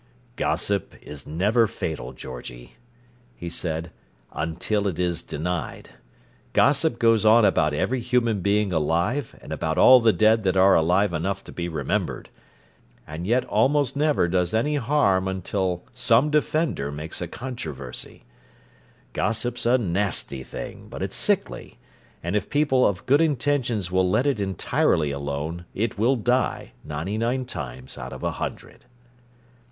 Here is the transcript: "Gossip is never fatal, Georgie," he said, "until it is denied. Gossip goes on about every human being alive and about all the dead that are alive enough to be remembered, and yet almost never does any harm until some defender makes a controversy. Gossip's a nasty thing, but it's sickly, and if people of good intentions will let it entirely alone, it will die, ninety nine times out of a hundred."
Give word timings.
"Gossip 0.35 0.95
is 1.03 1.27
never 1.27 1.67
fatal, 1.67 2.11
Georgie," 2.11 2.75
he 3.35 3.49
said, 3.49 3.91
"until 4.33 4.87
it 4.87 4.99
is 4.99 5.21
denied. 5.21 5.91
Gossip 6.53 6.97
goes 6.97 7.23
on 7.23 7.45
about 7.45 7.75
every 7.75 7.99
human 7.99 8.41
being 8.41 8.71
alive 8.71 9.37
and 9.43 9.53
about 9.53 9.77
all 9.77 9.99
the 9.99 10.11
dead 10.11 10.41
that 10.41 10.57
are 10.57 10.73
alive 10.73 11.13
enough 11.13 11.43
to 11.43 11.51
be 11.51 11.69
remembered, 11.69 12.29
and 13.05 13.27
yet 13.27 13.45
almost 13.45 13.95
never 13.95 14.27
does 14.27 14.55
any 14.55 14.75
harm 14.77 15.27
until 15.27 15.83
some 15.93 16.31
defender 16.31 16.91
makes 16.91 17.21
a 17.21 17.27
controversy. 17.27 18.23
Gossip's 19.13 19.67
a 19.67 19.77
nasty 19.77 20.41
thing, 20.41 20.87
but 20.89 21.03
it's 21.03 21.15
sickly, 21.15 21.77
and 22.23 22.35
if 22.35 22.49
people 22.49 22.87
of 22.87 23.05
good 23.05 23.21
intentions 23.21 23.91
will 23.91 24.09
let 24.09 24.25
it 24.25 24.39
entirely 24.41 25.11
alone, 25.11 25.65
it 25.75 25.99
will 25.99 26.15
die, 26.15 26.71
ninety 26.83 27.19
nine 27.19 27.45
times 27.45 27.99
out 27.99 28.11
of 28.13 28.23
a 28.23 28.31
hundred." 28.31 28.85